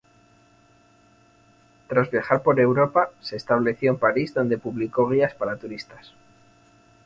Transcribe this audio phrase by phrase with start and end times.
[1.87, 6.15] Tras viajar por Europa se estableció en París, donde publicó guías para turistas.